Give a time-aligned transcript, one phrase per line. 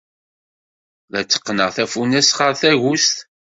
[1.11, 3.17] La tteqqneɣ tafunast ɣer tagust.